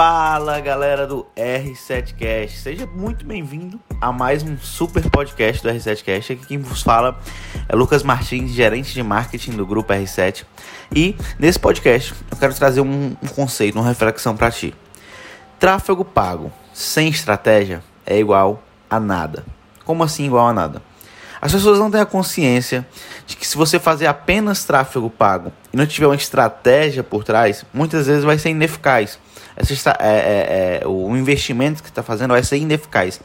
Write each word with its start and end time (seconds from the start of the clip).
Fala 0.00 0.60
galera 0.60 1.08
do 1.08 1.26
R7Cast, 1.36 2.50
seja 2.50 2.86
muito 2.86 3.26
bem-vindo 3.26 3.80
a 4.00 4.12
mais 4.12 4.44
um 4.44 4.56
super 4.56 5.10
podcast 5.10 5.60
do 5.60 5.68
R7Cast. 5.70 6.34
Aqui 6.34 6.46
quem 6.46 6.58
vos 6.58 6.82
fala 6.82 7.18
é 7.68 7.74
Lucas 7.74 8.04
Martins, 8.04 8.52
gerente 8.52 8.94
de 8.94 9.02
marketing 9.02 9.56
do 9.56 9.66
grupo 9.66 9.92
R7. 9.92 10.44
E 10.94 11.16
nesse 11.36 11.58
podcast 11.58 12.14
eu 12.30 12.36
quero 12.36 12.54
trazer 12.54 12.80
um, 12.80 13.16
um 13.20 13.26
conceito, 13.34 13.74
uma 13.76 13.88
reflexão 13.88 14.36
para 14.36 14.52
ti. 14.52 14.72
Tráfego 15.58 16.04
pago 16.04 16.52
sem 16.72 17.08
estratégia 17.08 17.82
é 18.06 18.16
igual 18.20 18.62
a 18.88 19.00
nada. 19.00 19.44
Como 19.84 20.04
assim 20.04 20.26
igual 20.26 20.46
a 20.46 20.52
nada? 20.52 20.80
As 21.40 21.52
pessoas 21.52 21.78
não 21.78 21.90
têm 21.90 22.00
a 22.00 22.06
consciência 22.06 22.86
de 23.26 23.36
que 23.36 23.46
se 23.46 23.56
você 23.56 23.78
fazer 23.78 24.06
apenas 24.06 24.64
tráfego 24.64 25.08
pago 25.08 25.52
e 25.72 25.76
não 25.76 25.86
tiver 25.86 26.06
uma 26.06 26.16
estratégia 26.16 27.04
por 27.04 27.22
trás, 27.22 27.64
muitas 27.72 28.06
vezes 28.06 28.24
vai 28.24 28.38
ser 28.38 28.50
ineficaz. 28.50 29.18
Essa, 29.56 29.96
é, 30.00 30.08
é, 30.08 30.80
é, 30.82 30.86
o 30.86 31.16
investimento 31.16 31.82
que 31.82 31.88
está 31.88 32.02
fazendo 32.02 32.30
vai 32.30 32.42
ser 32.42 32.56
ineficaz. 32.56 33.20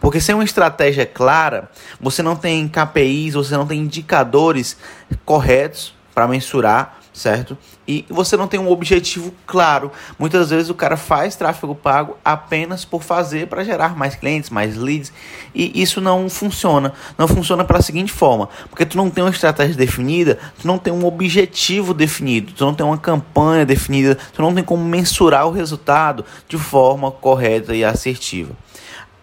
Porque 0.00 0.20
sem 0.20 0.34
uma 0.34 0.44
estratégia 0.44 1.04
clara, 1.04 1.68
você 2.00 2.22
não 2.22 2.34
tem 2.34 2.66
KPIs, 2.68 3.34
você 3.34 3.56
não 3.56 3.66
tem 3.66 3.80
indicadores 3.80 4.76
corretos 5.24 5.94
para 6.14 6.26
mensurar 6.26 6.99
certo? 7.12 7.56
E 7.86 8.04
você 8.08 8.36
não 8.36 8.46
tem 8.46 8.60
um 8.60 8.70
objetivo 8.70 9.34
claro. 9.46 9.90
Muitas 10.18 10.50
vezes 10.50 10.70
o 10.70 10.74
cara 10.74 10.96
faz 10.96 11.36
tráfego 11.36 11.74
pago 11.74 12.16
apenas 12.24 12.84
por 12.84 13.02
fazer 13.02 13.46
para 13.48 13.64
gerar 13.64 13.96
mais 13.96 14.14
clientes, 14.14 14.50
mais 14.50 14.76
leads, 14.76 15.12
e 15.54 15.80
isso 15.80 16.00
não 16.00 16.28
funciona. 16.28 16.92
Não 17.18 17.26
funciona 17.26 17.64
pela 17.64 17.82
seguinte 17.82 18.12
forma, 18.12 18.48
porque 18.68 18.86
tu 18.86 18.96
não 18.96 19.10
tem 19.10 19.24
uma 19.24 19.30
estratégia 19.30 19.74
definida, 19.74 20.38
tu 20.60 20.66
não 20.66 20.78
tem 20.78 20.92
um 20.92 21.04
objetivo 21.04 21.92
definido, 21.92 22.52
tu 22.52 22.64
não 22.64 22.74
tem 22.74 22.86
uma 22.86 22.98
campanha 22.98 23.66
definida, 23.66 24.16
tu 24.32 24.42
não 24.42 24.54
tem 24.54 24.64
como 24.64 24.84
mensurar 24.84 25.46
o 25.46 25.50
resultado 25.50 26.24
de 26.48 26.58
forma 26.58 27.10
correta 27.10 27.74
e 27.74 27.84
assertiva. 27.84 28.52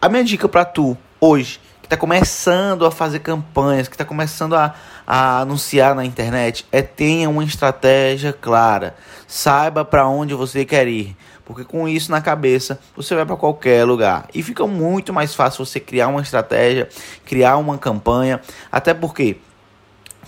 A 0.00 0.08
minha 0.08 0.24
dica 0.24 0.48
para 0.48 0.64
tu 0.64 0.96
hoje 1.20 1.60
que 1.84 1.86
está 1.86 1.98
começando 1.98 2.86
a 2.86 2.90
fazer 2.90 3.18
campanhas, 3.18 3.88
que 3.88 3.94
está 3.94 4.06
começando 4.06 4.56
a, 4.56 4.74
a 5.06 5.40
anunciar 5.40 5.94
na 5.94 6.02
internet, 6.02 6.66
é 6.72 6.80
tenha 6.80 7.28
uma 7.28 7.44
estratégia 7.44 8.32
clara. 8.32 8.96
Saiba 9.28 9.84
para 9.84 10.08
onde 10.08 10.32
você 10.32 10.64
quer 10.64 10.88
ir. 10.88 11.14
Porque 11.44 11.62
com 11.62 11.86
isso 11.86 12.10
na 12.10 12.22
cabeça, 12.22 12.80
você 12.96 13.14
vai 13.14 13.26
para 13.26 13.36
qualquer 13.36 13.84
lugar. 13.84 14.26
E 14.34 14.42
fica 14.42 14.66
muito 14.66 15.12
mais 15.12 15.34
fácil 15.34 15.66
você 15.66 15.78
criar 15.78 16.08
uma 16.08 16.22
estratégia, 16.22 16.88
criar 17.26 17.58
uma 17.58 17.76
campanha. 17.76 18.40
Até 18.72 18.94
porque 18.94 19.36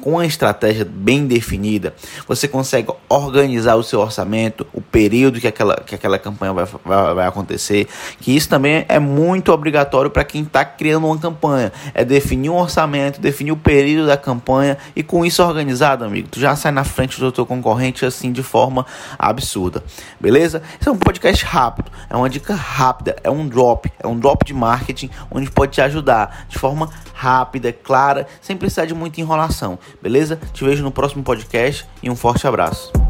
com 0.00 0.12
uma 0.12 0.26
estratégia 0.26 0.84
bem 0.84 1.26
definida, 1.26 1.94
você 2.26 2.46
consegue 2.46 2.88
organizar 3.08 3.76
o 3.76 3.82
seu 3.82 4.00
orçamento, 4.00 4.66
o 4.72 4.80
período 4.80 5.40
que 5.40 5.46
aquela, 5.46 5.76
que 5.76 5.94
aquela 5.94 6.18
campanha 6.18 6.52
vai, 6.52 6.64
vai, 6.84 7.14
vai 7.14 7.26
acontecer. 7.26 7.88
Que 8.20 8.34
isso 8.34 8.48
também 8.48 8.84
é 8.88 8.98
muito 8.98 9.52
obrigatório 9.52 10.10
para 10.10 10.24
quem 10.24 10.42
está 10.42 10.64
criando 10.64 11.06
uma 11.06 11.18
campanha. 11.18 11.72
É 11.92 12.04
definir 12.04 12.50
um 12.50 12.56
orçamento, 12.56 13.20
definir 13.20 13.52
o 13.52 13.56
período 13.56 14.06
da 14.06 14.16
campanha 14.16 14.76
e 14.94 15.02
com 15.02 15.24
isso 15.24 15.42
organizado, 15.42 16.04
amigo, 16.04 16.28
tu 16.28 16.40
já 16.40 16.54
sai 16.56 16.72
na 16.72 16.84
frente 16.84 17.18
do 17.18 17.32
teu 17.32 17.46
concorrente 17.46 18.04
assim 18.04 18.32
de 18.32 18.42
forma 18.42 18.86
absurda. 19.18 19.82
Beleza? 20.20 20.62
Esse 20.80 20.88
é 20.88 20.92
um 20.92 20.98
podcast 20.98 21.44
rápido, 21.44 21.90
é 22.08 22.16
uma 22.16 22.28
dica 22.28 22.54
rápida, 22.54 23.16
é 23.22 23.30
um 23.30 23.46
drop, 23.46 23.90
é 23.98 24.06
um 24.06 24.18
drop 24.18 24.44
de 24.44 24.54
marketing 24.54 25.10
onde 25.30 25.50
pode 25.50 25.72
te 25.72 25.80
ajudar 25.80 26.46
de 26.48 26.58
forma 26.58 26.88
rápida, 27.12 27.72
clara, 27.72 28.26
sem 28.40 28.56
precisar 28.56 28.86
de 28.86 28.94
muita 28.94 29.20
enrolação 29.20 29.78
beleza? 30.00 30.36
Te 30.52 30.64
vejo 30.64 30.82
no 30.82 30.90
próximo 30.90 31.22
podcast 31.22 31.86
e 32.02 32.10
um 32.10 32.16
forte 32.16 32.46
abraço. 32.46 33.03